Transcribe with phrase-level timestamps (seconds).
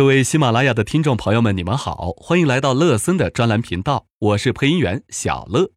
[0.00, 5.72] 各位喜马拉雅的听众朋友们，你们好，欢迎来到乐森的专栏频道，我是配音员小乐。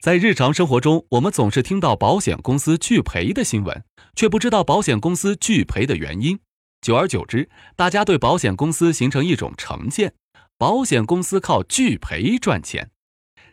[0.00, 3.84] 在日常生活中，我们总是听到保险公司拒赔的新闻，
[4.16, 6.40] 却不知道保险公司拒赔的原因。
[6.80, 10.14] 久而久之，大家对保险公司形成一种成见：
[10.58, 12.90] 保险公司靠拒赔赚钱。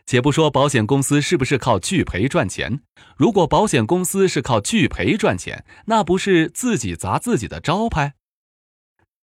[0.04, 2.80] 且不说保险公司是不是靠拒赔赚钱，
[3.16, 8.14] 如果保险公司是靠拒赔赚钱，那不是自己砸自己的招牌？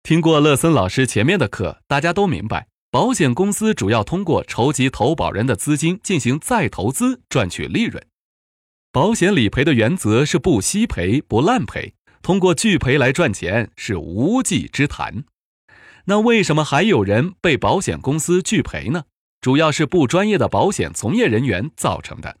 [0.02, 8.04] 听过乐森老师前面的课，大家都明白，保险公司主要通过筹集投保人的资金进行再投资，赚取利润。
[8.90, 15.22] 保险理赔的原则是不惜赔、不滥赔，通过拒赔来赚钱是无稽之谈。
[16.06, 19.04] 那为什么还有人被保险公司拒赔呢？
[19.40, 22.38] 主要是不专业的保险从业人员造成的。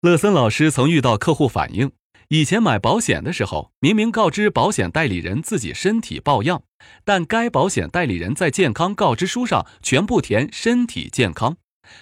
[0.00, 1.90] 乐森老师曾遇到客户反映。
[2.32, 6.62] 以前买保险的时候，明明告知保险代理人自己身体抱恙，
[7.04, 11.58] 但该保险代理人在健康告知书上全部填身体健康。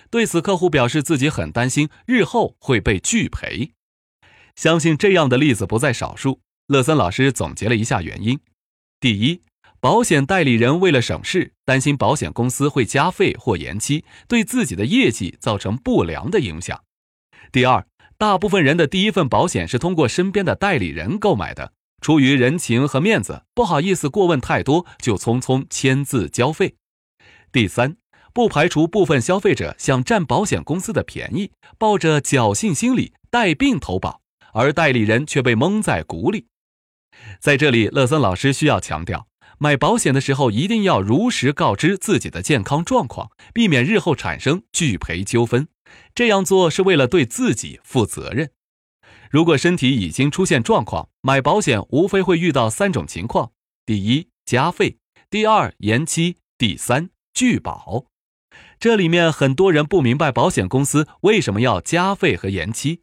[0.08, 3.72] 对此，客户表示自己很担心日后会被拒赔。
[4.54, 6.38] 相信这样的例子不在少数。
[6.68, 8.38] 乐森老师总结了一下原因：
[9.00, 9.42] 第一，
[9.80, 16.84] 保险代理人为了省事，担心保险公司会加费或延期，对自己的业绩造成不良的影响；
[17.50, 17.84] 第二。
[18.20, 26.74] 大部分人的第一份保险是通过身边的代理人购买的，出于人情和面子，不好意思过问太多，就匆匆签字交费。
[27.50, 27.96] 第三，
[28.34, 34.20] 不排除部分消费者想占保险公司的便宜，抱着侥幸心理带病投保，
[34.52, 36.44] 而代理人却被蒙在鼓里。
[37.38, 45.66] 在这里，乐森老师需要强调，买保险的时候一定要如实告知自己的健康状况，避免日后产生拒赔纠纷。
[46.14, 48.50] 这样做是为了对自己负责任。
[49.30, 53.52] 如果身体已经出现状况，买保险无非会遇到三种情况：
[53.86, 54.96] 第一，加费；
[55.30, 58.06] 第二，延期；第三，拒保。
[58.78, 63.02] 这里面很多人不明白保险公司为什么要加费和延期。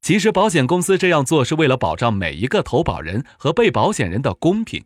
[0.00, 4.84] 其实，保险公司这样做是为了保障每一个投保人和被保险人的公平。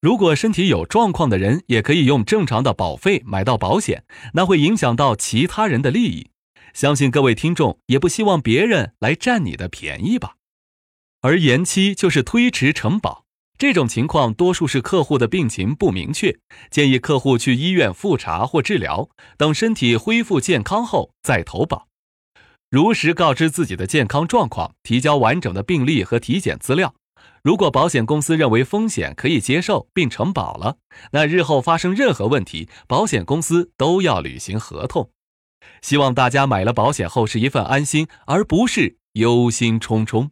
[0.00, 6.30] 如果身体有状况的人也可以用正常的保费买到保险，那会影响到其他人的利益。
[6.74, 10.34] 相信各位听众也不希望别人来占你的便宜吧，
[11.20, 13.24] 而延期就是推迟承保，
[13.56, 16.36] 这种情况多数是客户的病情不明确，
[16.70, 19.08] 建议客户去医院复查或治疗，
[19.38, 21.86] 等身体恢复健康后再投保。
[22.68, 26.92] 如实告知自己的健康状况，提交完整的病历和体检资料。
[27.44, 30.78] 如果保险公司认为风险可以接受并承保了，
[31.12, 35.10] 那日后发生任何问题，保险公司都要履行合同。
[35.82, 40.30] 希望大家买了保险后是一份安心，而不是忧心忡忡。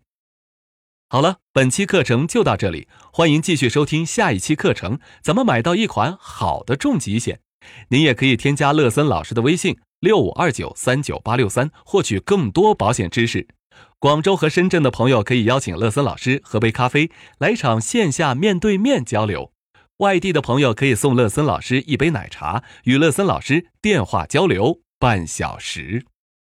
[1.08, 4.98] 好了，本期课程就到这里，欢迎继续收听下一期课程。
[5.22, 7.40] 怎么买到一款好的重疾险？
[7.90, 13.46] 您也可以添加乐森老师的微信六五二九三九八六三，获取更多保险知识。
[13.98, 19.52] 广州和深圳的朋友可以邀请乐森老师喝杯咖啡，来场线下面对面交流。
[19.98, 24.80] 外地的朋友可以送乐森老师一杯奶茶，与乐森老师电话交流。
[25.02, 26.06] 半小时。